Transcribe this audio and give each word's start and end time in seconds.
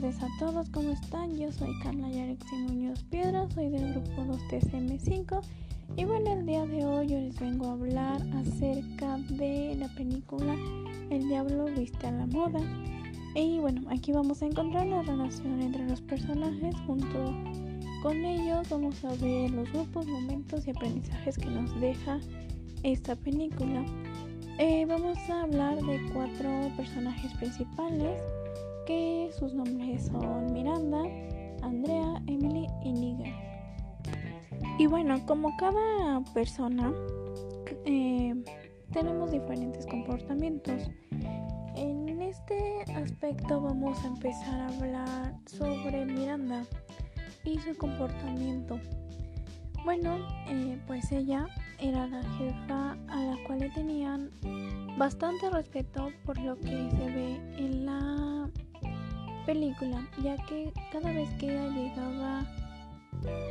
tardes 0.00 0.22
a 0.22 0.28
todos, 0.38 0.68
¿cómo 0.70 0.90
están? 0.90 1.36
Yo 1.36 1.50
soy 1.50 1.76
Carla 1.80 2.08
Yarexi 2.08 2.54
Muñoz 2.54 3.02
Piedra, 3.04 3.48
soy 3.52 3.68
del 3.68 3.94
grupo 3.94 4.22
2TCM5 4.22 5.40
y 5.96 6.04
bueno, 6.04 6.34
el 6.34 6.46
día 6.46 6.64
de 6.66 6.84
hoy 6.84 7.08
yo 7.08 7.18
les 7.18 7.40
vengo 7.40 7.66
a 7.66 7.72
hablar 7.72 8.22
acerca 8.36 9.16
de 9.30 9.74
la 9.76 9.88
película 9.96 10.54
El 11.10 11.26
Diablo 11.26 11.64
Viste 11.76 12.06
a 12.06 12.12
la 12.12 12.26
Moda. 12.26 12.60
Y 13.34 13.58
bueno, 13.58 13.82
aquí 13.90 14.12
vamos 14.12 14.40
a 14.42 14.46
encontrar 14.46 14.86
la 14.86 15.02
relación 15.02 15.60
entre 15.60 15.88
los 15.88 16.00
personajes, 16.02 16.76
junto 16.86 17.34
con 18.02 18.24
ellos 18.24 18.68
vamos 18.68 19.04
a 19.04 19.14
ver 19.14 19.50
los 19.50 19.72
grupos, 19.72 20.06
momentos 20.06 20.66
y 20.68 20.70
aprendizajes 20.70 21.36
que 21.38 21.46
nos 21.46 21.80
deja 21.80 22.20
esta 22.84 23.16
película. 23.16 23.84
Eh, 24.58 24.86
vamos 24.86 25.18
a 25.28 25.42
hablar 25.42 25.76
de 25.82 26.00
cuatro 26.12 26.70
personajes 26.76 27.32
principales 27.34 28.20
sus 29.38 29.52
nombres 29.52 30.06
son 30.06 30.50
Miranda, 30.50 31.02
Andrea, 31.62 32.22
Emily 32.26 32.66
y 32.82 32.92
Nigel. 32.92 33.34
Y 34.78 34.86
bueno, 34.86 35.24
como 35.26 35.54
cada 35.58 36.22
persona 36.32 36.90
eh, 37.84 38.34
tenemos 38.90 39.30
diferentes 39.30 39.86
comportamientos. 39.86 40.90
En 41.76 42.22
este 42.22 42.82
aspecto 42.94 43.60
vamos 43.60 44.02
a 44.04 44.06
empezar 44.06 44.58
a 44.58 44.68
hablar 44.68 45.34
sobre 45.44 46.06
Miranda 46.06 46.64
y 47.44 47.58
su 47.58 47.76
comportamiento. 47.76 48.80
Bueno, 49.84 50.16
eh, 50.48 50.80
pues 50.86 51.12
ella 51.12 51.46
era 51.78 52.06
la 52.06 52.22
jefa 52.22 52.92
a 53.08 53.22
la 53.22 53.36
cual 53.46 53.60
le 53.60 53.70
tenían 53.70 54.30
bastante 54.96 55.50
respeto 55.50 56.08
por 56.24 56.38
lo 56.38 56.56
que 56.56 56.90
se 56.90 57.06
ve 57.10 57.40
en 57.58 57.86
la 57.86 58.47
película, 59.48 60.06
ya 60.22 60.36
que 60.44 60.70
cada 60.92 61.10
vez 61.10 61.26
que 61.38 61.46
ella 61.46 61.68
llegaba 61.70 62.44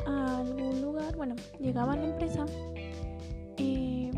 a 0.06 0.38
algún 0.38 0.80
lugar, 0.80 1.16
bueno, 1.16 1.34
llegaba 1.60 1.94
a 1.94 1.96
la 1.96 2.06
empresa, 2.06 2.46
eh, 3.58 4.12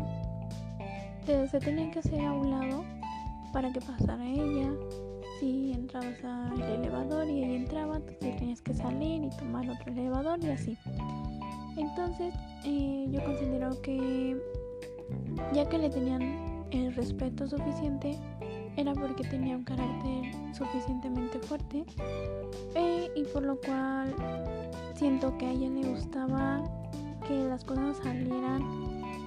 se 1.50 1.58
tenía 1.58 1.90
que 1.90 2.00
hacer 2.00 2.20
a 2.20 2.34
un 2.34 2.50
lado 2.50 2.84
para 3.54 3.72
que 3.72 3.80
pasara 3.80 4.22
ella. 4.26 4.70
Si 5.38 5.72
entrabas 5.72 6.22
al 6.22 6.60
elevador 6.60 7.26
y 7.26 7.44
ella 7.44 7.54
entraba, 7.54 7.98
tú 8.00 8.12
tenías 8.20 8.60
que 8.60 8.74
salir 8.74 9.24
y 9.24 9.30
tomar 9.30 9.70
otro 9.70 9.90
elevador 9.90 10.38
y 10.44 10.50
así. 10.50 10.76
Entonces, 11.78 12.34
eh, 12.66 13.06
yo 13.10 13.24
considero 13.24 13.80
que 13.80 14.36
ya 15.54 15.66
que 15.66 15.78
le 15.78 15.88
tenían 15.88 16.66
el 16.72 16.94
respeto 16.94 17.48
suficiente, 17.48 18.18
era 18.76 18.94
porque 18.94 19.24
tenía 19.24 19.56
un 19.56 19.64
carácter 19.64 20.32
suficientemente 20.54 21.38
fuerte 21.40 21.84
eh, 22.74 23.10
y 23.16 23.24
por 23.24 23.42
lo 23.42 23.60
cual 23.60 24.14
siento 24.94 25.36
que 25.38 25.46
a 25.46 25.50
ella 25.50 25.68
le 25.68 25.88
gustaba 25.88 26.62
que 27.26 27.44
las 27.44 27.64
cosas 27.64 27.96
salieran 28.02 28.62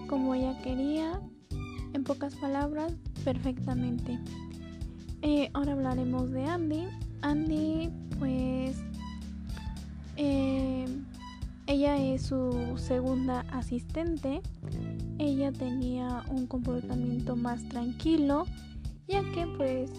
como 0.07 0.35
ella 0.35 0.55
quería, 0.61 1.19
en 1.93 2.03
pocas 2.03 2.35
palabras, 2.35 2.93
perfectamente. 3.23 4.19
Eh, 5.21 5.49
ahora 5.53 5.71
hablaremos 5.71 6.31
de 6.31 6.45
Andy. 6.45 6.83
Andy, 7.21 7.89
pues, 8.19 8.77
eh, 10.17 10.85
ella 11.65 11.97
es 11.97 12.23
su 12.23 12.77
segunda 12.77 13.45
asistente. 13.51 14.41
Ella 15.17 15.51
tenía 15.51 16.23
un 16.29 16.45
comportamiento 16.45 17.35
más 17.35 17.67
tranquilo 17.69 18.45
ya 19.07 19.21
que 19.33 19.47
pues 19.57 19.91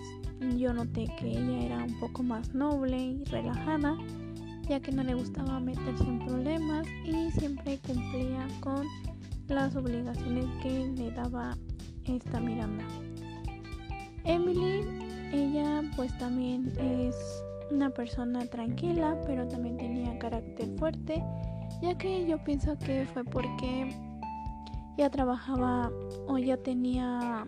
yo 0.57 0.73
noté 0.73 1.07
que 1.19 1.31
ella 1.31 1.67
era 1.67 1.85
un 1.85 1.99
poco 2.01 2.23
más 2.23 2.55
noble 2.55 2.97
y 2.97 3.25
relajada, 3.25 3.97
ya 4.69 4.81
que 4.81 4.93
no 4.93 5.03
le 5.03 5.15
gustaba 5.15 5.61
meterse 5.61 6.05
en 6.05 6.25
problemas 6.27 6.87
y 7.05 7.31
siempre 7.33 7.79
cumplía 7.87 8.47
con 8.61 8.87
las 9.49 9.77
obligaciones 9.77 10.47
que 10.63 10.93
le 10.97 11.11
daba 11.11 11.57
esta 12.05 12.41
Miranda. 12.41 12.85
Emily, 14.25 14.83
ella 15.33 15.83
pues 15.97 16.17
también 16.19 16.73
es 16.79 17.17
una 17.71 17.91
persona 17.91 18.47
tranquila, 18.47 19.19
pero 19.27 19.47
también 19.49 19.77
tenía 19.77 20.19
carácter 20.19 20.69
fuerte, 20.79 21.23
ya 21.83 21.97
que 21.97 22.27
yo 22.27 22.43
pienso 22.45 22.79
que 22.79 23.07
fue 23.13 23.25
porque 23.25 23.95
ya 24.97 25.11
trabajaba 25.11 25.91
o 26.29 26.39
ya 26.39 26.57
tenía 26.57 27.47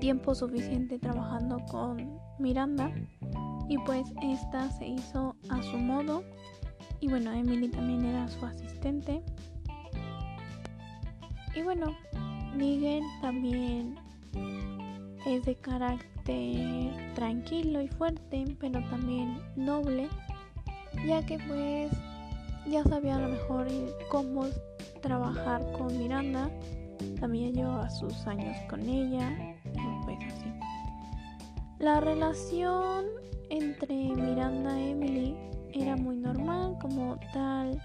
tiempo 0.00 0.34
suficiente 0.34 0.98
trabajando 0.98 1.58
con 1.70 2.18
Miranda. 2.38 2.90
Y 3.68 3.78
pues 3.78 4.08
esta 4.22 4.70
se 4.72 4.88
hizo 4.88 5.36
a 5.48 5.62
su 5.62 5.78
modo. 5.78 6.24
Y 7.00 7.08
bueno 7.08 7.32
Emily 7.32 7.68
también 7.68 8.04
era 8.06 8.28
su 8.28 8.44
asistente. 8.44 9.22
Y 11.54 11.62
bueno 11.62 11.94
Miguel 12.56 13.02
también 13.20 13.96
es 15.26 15.44
de 15.44 15.54
carácter 15.54 17.14
tranquilo 17.14 17.80
y 17.80 17.88
fuerte 17.88 18.56
pero 18.60 18.80
también 18.88 19.38
noble 19.56 20.08
ya 21.06 21.24
que 21.24 21.38
pues 21.38 21.90
ya 22.66 22.84
sabía 22.84 23.16
a 23.16 23.20
lo 23.20 23.28
mejor 23.28 23.66
cómo 24.10 24.46
trabajar 25.00 25.60
con 25.72 25.96
Miranda. 25.98 26.50
También 27.18 27.54
llevaba 27.54 27.88
sus 27.90 28.26
años 28.26 28.56
con 28.68 28.80
ella 28.86 29.49
la 31.78 32.00
relación 32.00 33.06
entre 33.48 33.94
Miranda 33.94 34.78
y 34.78 34.90
Emily 34.90 35.36
era 35.72 35.96
muy 35.96 36.16
normal, 36.16 36.76
como 36.80 37.18
tal 37.32 37.80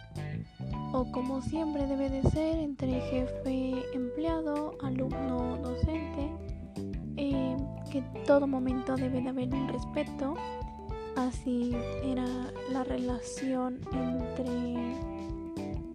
o 0.91 1.11
como 1.11 1.41
siempre 1.41 1.85
debe 1.87 2.09
de 2.09 2.21
ser 2.29 2.57
entre 2.57 3.01
jefe 3.01 3.83
empleado, 3.93 4.77
alumno 4.81 5.57
docente, 5.57 6.31
eh, 7.17 7.57
que 7.91 8.01
todo 8.25 8.47
momento 8.47 8.95
debe 8.95 9.21
de 9.21 9.29
haber 9.29 9.53
un 9.53 9.67
respeto. 9.67 10.35
Así 11.15 11.75
era 12.03 12.25
la 12.71 12.83
relación 12.83 13.79
entre 13.93 14.49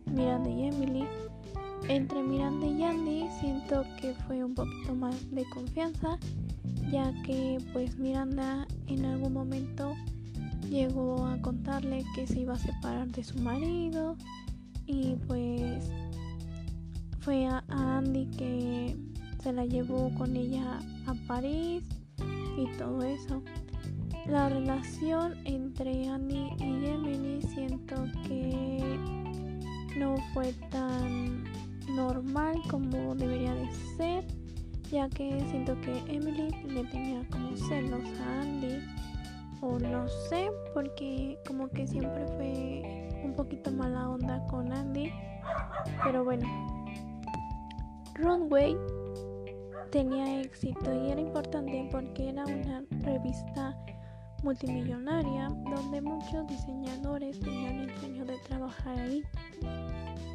Miranda 0.07 0.51
y 0.51 0.69
Emily. 0.69 1.07
Entre 1.91 2.23
Miranda 2.23 2.69
y 2.69 2.85
Andy 2.85 3.25
siento 3.41 3.83
que 4.01 4.15
fue 4.15 4.45
un 4.45 4.55
poquito 4.55 4.95
más 4.95 5.29
de 5.33 5.45
confianza 5.47 6.21
ya 6.93 7.13
que 7.25 7.59
pues 7.73 7.99
Miranda 7.99 8.69
en 8.87 9.05
algún 9.05 9.33
momento 9.33 9.97
llegó 10.71 11.27
a 11.27 11.37
contarle 11.43 12.05
que 12.15 12.29
se 12.29 12.43
iba 12.43 12.55
a 12.55 12.59
separar 12.59 13.09
de 13.09 13.25
su 13.25 13.41
marido 13.41 14.17
y 14.87 15.17
pues 15.27 15.91
fue 17.23 17.47
a, 17.47 17.65
Andy 17.69 18.27
que 18.39 18.97
se 19.43 19.53
la 19.53 19.67
llevó 19.67 20.15
con 20.15 20.37
ella 20.37 20.79
a 21.07 21.15
París 21.27 21.83
y 22.57 22.67
todo 22.79 23.03
eso. 23.03 23.43
La 24.29 24.49
relación 24.49 25.35
entre 25.45 26.07
Andy 26.07 26.51
y 26.61 26.87
Emily 26.87 27.43
siento 27.43 28.05
que 28.29 28.97
no 29.99 30.15
fue 30.33 30.53
tan 30.71 31.50
normal 31.95 32.61
como 32.69 33.15
debería 33.15 33.55
de 33.55 33.73
ser 33.97 34.25
ya 34.91 35.09
que 35.09 35.41
siento 35.51 35.81
que 35.83 35.99
Emily 36.09 36.51
le 36.67 36.85
tenía 36.85 37.23
como 37.31 37.57
celos 37.57 38.03
a 38.21 38.41
Andy 38.41 38.79
o 39.61 39.79
no 39.79 40.09
sé 40.29 40.51
porque 40.75 41.39
como 41.47 41.69
que 41.69 41.87
siempre 41.87 42.27
fue 42.37 43.21
un 43.25 43.35
poquito 43.35 43.71
mala 43.71 44.09
onda 44.09 44.45
con 44.49 44.73
Andy 44.73 45.13
pero 46.03 46.25
bueno. 46.25 46.47
Runway 48.15 48.77
tenía 49.91 50.43
éxito 50.43 50.93
y 50.93 51.11
era 51.11 51.21
importante 51.21 51.89
porque 51.91 52.29
era 52.29 52.45
una 52.45 52.85
revista 53.03 53.77
multimillonaria 54.43 55.49
donde 55.49 56.01
muchos 56.01 56.47
diseñadores 56.47 57.41
tenían 57.41 57.81
el 57.81 57.99
sueño 57.99 58.25
de 58.25 58.39
trabajar 58.39 58.99
ahí 58.99 59.23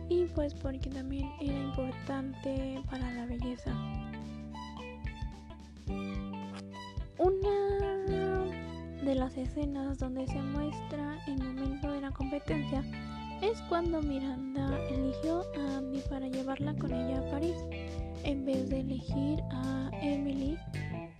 y 0.09 0.25
pues 0.25 0.53
porque 0.53 0.89
también 0.89 1.29
era 1.39 1.53
importante 1.53 2.81
para 2.89 3.11
la 3.13 3.25
belleza 3.25 3.73
una 7.17 8.45
de 9.03 9.15
las 9.15 9.37
escenas 9.37 9.99
donde 9.99 10.27
se 10.27 10.41
muestra 10.41 11.17
el 11.27 11.37
momento 11.43 11.91
de 11.91 12.01
la 12.01 12.11
competencia 12.11 12.83
es 13.41 13.61
cuando 13.69 14.01
Miranda 14.01 14.79
eligió 14.89 15.43
a 15.57 15.77
Andy 15.77 16.01
para 16.09 16.27
llevarla 16.27 16.73
con 16.75 16.91
ella 16.91 17.19
a 17.19 17.31
París 17.31 17.57
en 18.23 18.45
vez 18.45 18.69
de 18.69 18.79
elegir 18.79 19.39
a 19.51 19.89
Emily 20.01 20.57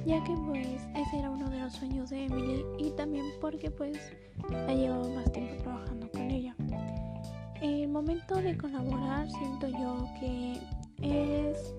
ya 0.05 0.23
que 0.23 0.35
pues 0.45 0.67
ese 0.95 1.19
era 1.19 1.31
uno 1.31 1.49
de 1.49 1.59
los 1.59 1.73
sueños 1.73 2.09
de 2.09 2.25
Emily 2.25 2.63
y 2.77 2.91
también 2.91 3.25
porque 3.41 3.71
pues 3.71 3.97
ha 4.67 4.73
llevado 4.73 5.09
más 5.09 5.31
tiempo 5.31 5.63
trabajando 5.63 6.09
con 6.11 6.29
ella. 6.29 6.55
El 7.61 7.87
momento 7.87 8.35
de 8.35 8.57
colaborar 8.57 9.29
siento 9.29 9.67
yo 9.67 10.07
que 10.19 10.59
es 11.01 11.73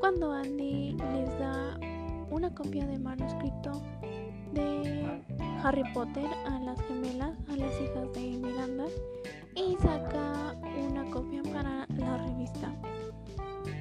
cuando 0.00 0.32
Andy 0.32 0.92
les 0.92 1.38
da 1.38 1.78
una 2.30 2.54
copia 2.54 2.86
de 2.86 2.98
manuscrito 2.98 3.72
de 4.52 5.22
Harry 5.62 5.82
Potter 5.94 6.26
a 6.46 6.58
las 6.60 6.80
gemelas, 6.82 7.32
a 7.48 7.56
las 7.56 7.72
hijas 7.80 8.12
de 8.12 8.20
Miranda 8.38 8.84
y 9.56 9.76
saca 9.76 10.54
una 10.90 11.04
copia 11.10 11.42
para 11.42 11.86
la 11.96 12.18
revista. 12.18 12.72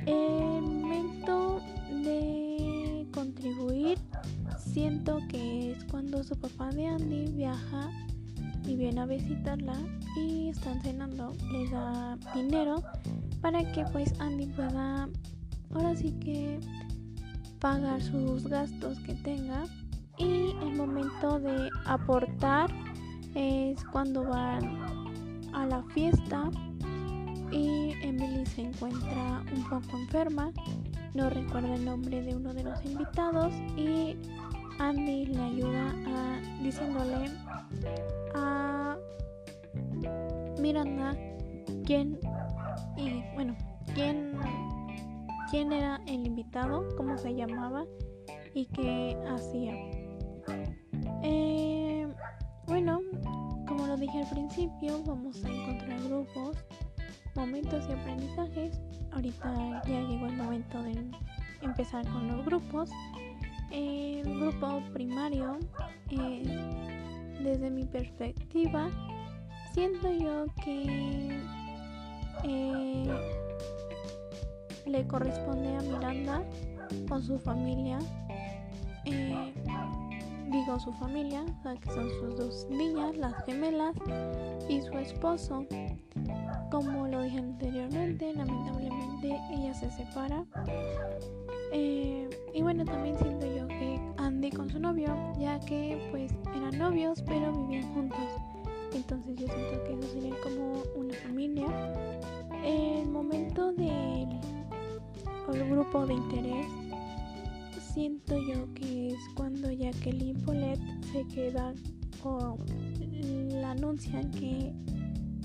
El 0.05 0.61
momento 0.61 1.59
de 1.89 3.05
contribuir 3.13 3.97
siento 4.57 5.19
que 5.29 5.71
es 5.71 5.83
cuando 5.85 6.23
su 6.23 6.37
papá 6.39 6.69
de 6.69 6.87
Andy 6.87 7.31
viaja 7.33 7.89
y 8.65 8.75
viene 8.75 9.01
a 9.01 9.05
visitarla 9.05 9.75
y 10.17 10.49
están 10.49 10.81
cenando, 10.81 11.33
le 11.51 11.69
da 11.69 12.17
dinero 12.33 12.81
para 13.41 13.59
que 13.71 13.83
pues 13.91 14.13
Andy 14.19 14.47
pueda 14.47 15.09
ahora 15.73 15.95
sí 15.95 16.11
que 16.19 16.59
pagar 17.59 18.01
sus 18.01 18.47
gastos 18.47 18.99
que 18.99 19.15
tenga. 19.15 19.63
Y 20.17 20.51
el 20.61 20.75
momento 20.75 21.39
de 21.39 21.69
aportar 21.85 22.69
es 23.33 23.83
cuando 23.85 24.23
van 24.25 24.77
a 25.53 25.65
la 25.65 25.81
fiesta 25.93 26.51
y 27.51 27.93
Emily 28.01 28.45
se 28.45 28.61
encuentra 28.61 29.43
un 29.55 29.63
poco 29.63 29.97
enferma, 29.97 30.51
no 31.13 31.29
recuerda 31.29 31.73
el 31.75 31.85
nombre 31.85 32.21
de 32.21 32.35
uno 32.35 32.53
de 32.53 32.63
los 32.63 32.83
invitados 32.85 33.53
y 33.77 34.15
Andy 34.79 35.27
le 35.27 35.41
ayuda 35.41 35.95
a, 36.07 36.61
diciéndole 36.61 37.31
a 38.35 38.97
Miranda 40.59 41.15
quién 41.85 42.19
y 42.97 43.23
bueno 43.35 43.55
quién 43.93 44.33
quién 45.53 45.71
era 45.71 46.01
el 46.07 46.25
invitado, 46.25 46.83
cómo 46.97 47.15
se 47.15 47.35
llamaba 47.35 47.85
y 48.55 48.65
qué 48.65 49.15
hacía. 49.29 49.75
Eh, 51.21 52.07
bueno, 52.65 53.01
como 53.67 53.85
lo 53.85 53.95
dije 53.95 54.23
al 54.23 54.29
principio, 54.31 55.03
vamos 55.05 55.45
a 55.45 55.49
encontrar 55.49 56.01
grupos, 56.05 56.57
momentos 57.35 57.85
y 57.87 57.91
aprendizajes. 57.91 58.81
Ahorita 59.11 59.83
ya 59.85 60.01
llegó 60.01 60.25
el 60.25 60.37
momento 60.37 60.81
de 60.81 61.05
empezar 61.61 62.03
con 62.07 62.27
los 62.29 62.43
grupos. 62.45 62.89
El 63.71 64.23
grupo 64.39 64.81
primario, 64.91 65.59
eh, 66.09 66.82
desde 67.43 67.69
mi 67.69 67.85
perspectiva, 67.85 68.89
siento 69.73 70.11
yo 70.11 70.45
que 70.63 71.39
eh, 72.43 73.07
le 74.85 75.07
corresponde 75.07 75.75
a 75.75 75.81
Miranda 75.81 76.43
con 77.07 77.21
su 77.21 77.37
familia 77.39 77.99
eh, 79.05 79.53
digo 80.53 80.79
su 80.79 80.93
familia, 80.93 81.43
que 81.81 81.89
son 81.91 82.09
sus 82.09 82.37
dos 82.37 82.67
niñas, 82.69 83.17
las 83.17 83.33
gemelas 83.45 83.95
y 84.69 84.81
su 84.81 84.97
esposo. 84.97 85.65
Como 86.71 87.07
lo 87.07 87.23
dije 87.23 87.39
anteriormente, 87.39 88.33
lamentablemente 88.33 89.39
ella 89.51 89.73
se 89.73 89.91
separa. 89.91 90.45
Novios 96.77 97.21
pero 97.23 97.51
vivían 97.53 97.93
juntos. 97.93 98.19
Entonces 98.93 99.35
yo 99.35 99.47
siento 99.47 99.83
que 99.83 99.93
eso 99.93 100.13
sería 100.13 100.35
como 100.43 100.83
una 100.95 101.13
familia. 101.15 101.67
El 102.63 103.09
momento 103.09 103.73
del 103.73 104.39
grupo 105.69 106.05
de 106.05 106.13
interés 106.13 106.65
siento 107.93 108.37
yo 108.39 108.73
que 108.73 109.09
es 109.09 109.19
cuando 109.35 109.71
Jacqueline 109.71 110.41
Polet 110.43 110.79
se 111.11 111.25
queda 111.27 111.73
o 112.23 112.57
la 113.51 113.71
anuncian 113.71 114.31
que 114.31 114.73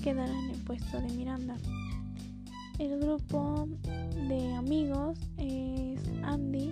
quedará 0.01 0.31
en 0.31 0.49
el 0.51 0.63
puesto 0.63 0.99
de 0.99 1.13
Miranda. 1.13 1.55
El 2.79 2.97
grupo 2.99 3.67
de 4.29 4.53
amigos 4.53 5.19
es 5.37 5.99
Andy 6.23 6.71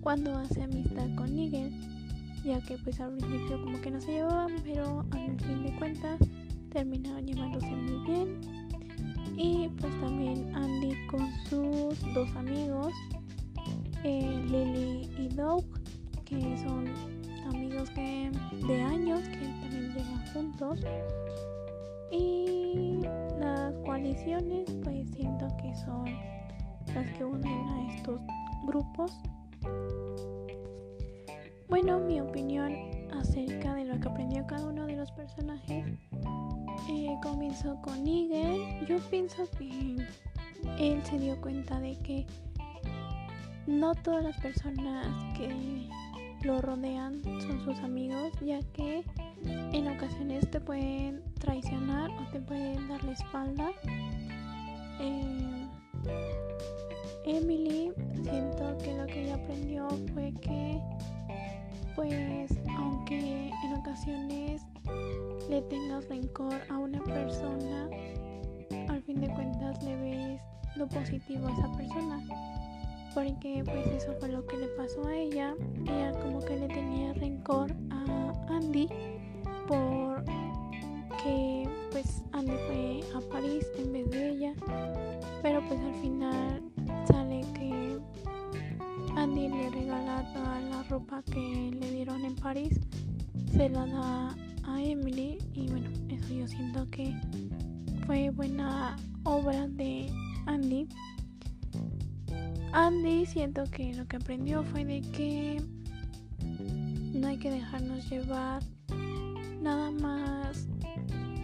cuando 0.00 0.36
hace 0.36 0.62
amistad 0.64 1.06
con 1.14 1.34
Nigel, 1.34 1.72
ya 2.44 2.60
que 2.60 2.76
pues 2.78 3.00
al 3.00 3.16
principio 3.16 3.62
como 3.62 3.80
que 3.80 3.90
no 3.90 4.00
se 4.00 4.12
llevaban, 4.12 4.54
pero 4.62 5.04
al 5.10 5.40
fin 5.40 5.64
de 5.64 5.74
cuentas 5.78 6.18
terminaron 6.70 7.26
llevándose 7.26 7.70
muy 7.70 8.06
bien. 8.06 8.40
Y 9.36 9.68
pues 9.80 9.92
también 10.00 10.54
Andy 10.54 10.94
con 11.10 11.28
sus 11.48 12.14
dos 12.14 12.30
amigos 12.36 12.92
eh, 14.04 14.44
Lily 14.46 15.08
y 15.18 15.28
Doug, 15.34 15.64
que 16.24 16.38
son 16.58 16.86
amigos 17.48 17.88
que, 17.90 18.30
de 18.66 18.82
años 18.82 19.20
que 19.20 19.38
también 19.38 19.94
llevan 19.94 20.26
juntos. 20.32 20.80
Y 22.10 22.98
las 23.40 23.74
coaliciones, 23.78 24.70
pues 24.84 25.08
siento 25.10 25.48
que 25.56 25.74
son 25.74 26.04
las 26.94 27.10
que 27.16 27.24
unen 27.24 27.68
a 27.68 27.94
estos 27.94 28.20
grupos. 28.66 29.18
Bueno, 31.74 31.98
mi 31.98 32.20
opinión 32.20 32.72
acerca 33.12 33.74
de 33.74 33.84
lo 33.84 33.98
que 33.98 34.06
aprendió 34.06 34.46
cada 34.46 34.64
uno 34.64 34.86
de 34.86 34.94
los 34.94 35.10
personajes 35.10 35.84
eh, 36.88 37.16
comenzó 37.20 37.74
con 37.82 38.04
Nigel. 38.04 38.86
Yo 38.86 39.00
pienso 39.10 39.50
que 39.58 39.96
él 40.78 41.02
se 41.02 41.18
dio 41.18 41.40
cuenta 41.40 41.80
de 41.80 41.98
que 41.98 42.26
no 43.66 43.92
todas 43.92 44.22
las 44.22 44.38
personas 44.38 45.08
que 45.36 45.88
lo 46.46 46.62
rodean 46.62 47.20
son 47.40 47.60
sus 47.64 47.76
amigos, 47.80 48.30
ya 48.40 48.60
que 48.72 49.02
en 49.44 49.88
ocasiones 49.88 50.48
te 50.52 50.60
pueden 50.60 51.24
traicionar 51.40 52.08
o 52.08 52.30
te 52.30 52.38
pueden 52.38 52.86
dar 52.86 53.02
la 53.02 53.12
espalda. 53.14 53.72
Eh, 55.00 55.66
Emily, 57.26 57.90
siento 58.22 58.78
que 58.78 58.96
lo 58.96 59.06
que 59.06 59.24
ella 59.24 59.34
aprendió 59.34 59.88
fue 60.12 60.32
que, 60.40 60.80
pues, 61.96 62.50
aunque 62.76 63.50
en 63.64 63.74
ocasiones 63.74 64.62
le 65.48 65.62
tengas 65.62 66.08
rencor 66.08 66.60
a 66.70 66.78
una 66.78 67.02
persona, 67.02 67.88
al 68.88 69.02
fin 69.02 69.20
de 69.20 69.28
cuentas 69.28 69.82
le 69.82 69.96
ves 69.96 70.40
lo 70.76 70.88
positivo 70.88 71.46
a 71.48 71.52
esa 71.52 71.72
persona 71.76 72.20
porque 73.14 73.62
pues 73.64 73.86
eso 73.86 74.12
fue 74.18 74.28
lo 74.28 74.44
que 74.46 74.56
le 74.56 74.66
pasó 74.68 75.06
a 75.06 75.14
ella. 75.14 75.54
Ella 75.86 76.12
como 76.20 76.44
que 76.44 76.56
le 76.56 76.66
tenía 76.66 77.12
rencor 77.14 77.70
a 77.90 78.32
Andy 78.48 78.88
por 79.68 80.24
que 81.22 81.68
pues 81.92 82.22
Andy 82.32 82.52
fue 82.66 83.00
a 83.16 83.20
París 83.32 83.66
en 83.78 83.92
vez 83.92 84.10
de 84.10 84.30
ella, 84.30 84.52
pero 85.42 85.62
pues 85.68 85.80
al 85.80 85.94
final 85.94 86.62
sale 87.06 87.40
que 87.54 87.98
Andy 89.16 89.48
le 89.48 89.70
regala 89.70 90.32
toda 90.34 90.60
la 90.60 90.82
ropa 90.84 91.22
que 91.22 91.63
en 92.34 92.42
París, 92.42 92.80
se 93.52 93.68
la 93.68 93.86
da 93.86 94.36
a 94.64 94.82
Emily 94.82 95.38
y 95.52 95.68
bueno, 95.68 95.88
eso 96.08 96.34
yo 96.34 96.48
siento 96.48 96.88
que 96.90 97.14
fue 98.06 98.30
buena 98.30 98.96
obra 99.24 99.68
de 99.68 100.10
Andy. 100.46 100.88
Andy 102.72 103.26
siento 103.26 103.64
que 103.64 103.94
lo 103.94 104.06
que 104.06 104.16
aprendió 104.16 104.64
fue 104.64 104.84
de 104.84 105.00
que 105.00 105.62
no 107.14 107.28
hay 107.28 107.38
que 107.38 107.50
dejarnos 107.50 108.10
llevar 108.10 108.62
nada 109.60 109.90
más 109.92 110.66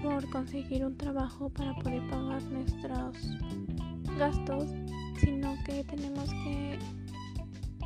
por 0.02 0.28
conseguir 0.30 0.85
un 0.85 0.97
trabajo 0.97 1.50
para 1.50 1.75
poder 1.75 2.02
pagar 2.11 2.42
nuestros 2.44 3.16
gastos, 4.18 4.70
sino 5.20 5.54
que 5.64 5.85
tenemos 5.85 6.28
que 6.44 6.78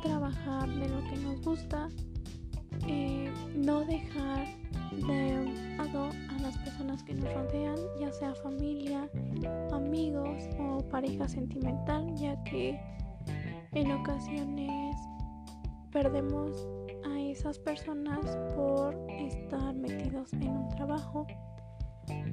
trabajar 0.01 0.67
de 0.69 0.89
lo 0.89 1.03
que 1.09 1.17
nos 1.17 1.41
gusta, 1.41 1.89
eh, 2.87 3.31
no 3.55 3.83
dejar 3.85 4.45
de 4.91 5.75
lado 5.77 6.09
a 6.29 6.41
las 6.41 6.57
personas 6.59 7.03
que 7.03 7.13
nos 7.13 7.33
rodean, 7.33 7.75
ya 7.99 8.11
sea 8.11 8.33
familia, 8.35 9.09
amigos 9.71 10.43
o 10.59 10.79
pareja 10.89 11.27
sentimental, 11.27 12.13
ya 12.15 12.41
que 12.43 12.79
en 13.73 13.91
ocasiones 13.91 14.95
perdemos 15.91 16.67
a 17.05 17.19
esas 17.19 17.59
personas 17.59 18.37
por 18.55 18.95
estar 19.09 19.73
metidos 19.75 20.31
en 20.33 20.49
un 20.49 20.69
trabajo 20.69 21.27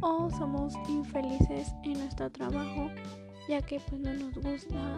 o 0.00 0.30
somos 0.30 0.74
infelices 0.88 1.72
en 1.84 1.94
nuestro 1.94 2.30
trabajo 2.30 2.90
ya 3.48 3.60
que 3.60 3.80
pues 3.80 4.00
no 4.00 4.12
nos 4.12 4.34
gusta 4.34 4.96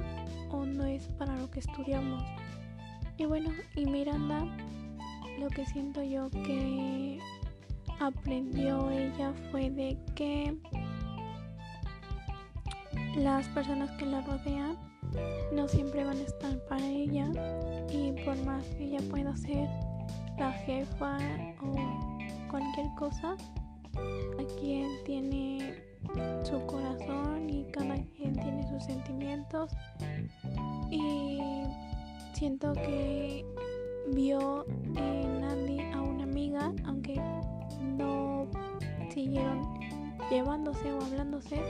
o 0.51 0.65
no 0.65 0.85
es 0.85 1.07
para 1.19 1.37
lo 1.37 1.51
que 1.51 1.61
estudiamos. 1.61 2.23
Y 3.17 3.25
bueno, 3.27 3.51
y 3.75 3.87
Miranda, 3.87 4.45
lo 5.39 5.49
que 5.49 5.67
siento 5.67 6.03
yo 6.03 6.31
que 6.31 7.19
aprendió 8.01 8.91
ella 8.91 9.33
fue 9.51 9.71
de 9.71 9.99
que 10.15 10.57
las 13.17 13.47
personas 13.49 13.91
que 13.93 14.07
la 14.07 14.21
rodean 14.23 14.77
no 15.53 15.69
siempre 15.69 16.05
van 16.05 16.17
a 16.17 16.23
estar 16.23 16.59
para 16.67 16.85
ella 16.85 17.31
y 17.93 18.13
por 18.25 18.37
más 18.45 18.65
que 18.77 18.85
ella 18.85 19.01
pueda 19.11 19.37
ser 19.37 19.69
la 20.39 20.53
jefa 20.53 21.19
o 21.63 22.15
cualquier 22.51 22.87
cosa. 22.97 23.37
Cada 23.93 24.57
quien 24.59 24.89
tiene 25.05 25.75
su 26.43 26.65
corazón 26.67 27.49
y 27.49 27.65
cada 27.71 27.95
quien 28.17 28.35
tiene 28.35 28.69
sus 28.69 28.85
sentimientos. 28.85 29.71
Y 30.91 31.41
siento 32.33 32.73
que 32.73 33.45
vio 34.13 34.64
llevándose 40.35 40.93
o 40.93 41.01
hablándose, 41.01 41.63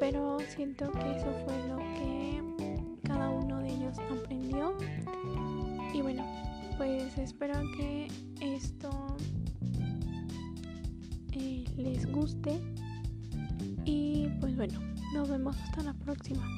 pero 0.00 0.38
siento 0.54 0.90
que 0.90 1.16
eso 1.18 1.30
fue 1.44 1.68
lo 1.68 1.76
que 1.76 2.42
cada 3.02 3.28
uno 3.28 3.58
de 3.58 3.68
ellos 3.68 3.98
aprendió. 3.98 4.74
Y 5.92 6.00
bueno, 6.00 6.24
pues 6.78 7.18
espero 7.18 7.60
que 7.76 8.08
esto 8.40 8.90
eh, 11.32 11.64
les 11.76 12.10
guste. 12.10 12.58
Y 13.84 14.28
pues 14.40 14.56
bueno, 14.56 14.80
nos 15.12 15.28
vemos 15.28 15.54
hasta 15.58 15.82
la 15.82 15.92
próxima. 15.92 16.48